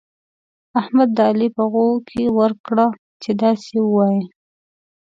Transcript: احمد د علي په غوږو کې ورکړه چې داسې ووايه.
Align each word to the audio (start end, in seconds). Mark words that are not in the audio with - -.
احمد 0.79 1.09
د 1.17 1.19
علي 1.29 1.47
په 1.57 1.63
غوږو 1.71 2.05
کې 2.09 2.23
ورکړه 2.39 2.87
چې 3.21 3.31
داسې 3.41 3.75
ووايه. 3.81 4.23